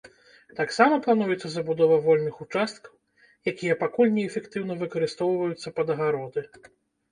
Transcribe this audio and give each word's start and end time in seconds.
Таксама 0.59 0.95
плануецца 1.07 1.47
забудова 1.55 1.97
вольных 2.05 2.39
участкаў, 2.47 2.93
якія 3.53 3.77
пакуль 3.83 4.13
неэфектыўна 4.19 4.81
выкарыстоўваюцца 4.83 5.67
пад 5.81 5.87
агароды. 5.97 6.49